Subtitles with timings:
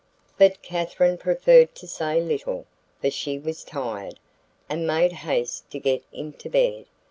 [0.35, 2.65] But Katherine preferred to say little,
[2.99, 4.19] for she was tired,
[4.67, 6.87] and made haste to get into bed.